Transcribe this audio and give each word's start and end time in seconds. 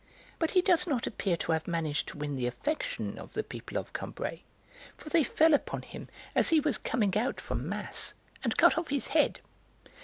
But 0.39 0.53
he 0.53 0.63
does 0.63 0.87
not 0.87 1.05
appear 1.05 1.37
to 1.37 1.51
have 1.51 1.67
managed 1.67 2.07
to 2.07 2.17
win 2.17 2.35
the 2.35 2.47
affection 2.47 3.19
of 3.19 3.33
the 3.33 3.43
people 3.43 3.77
of 3.77 3.93
Combray, 3.93 4.39
for 4.97 5.11
they 5.11 5.23
fell 5.23 5.53
upon 5.53 5.83
him 5.83 6.09
as 6.33 6.49
he 6.49 6.59
was 6.59 6.79
coming 6.79 7.15
out 7.15 7.39
from 7.39 7.69
mass, 7.69 8.15
and 8.43 8.57
cut 8.57 8.79
off 8.79 8.87
his 8.89 9.09
head. 9.09 9.41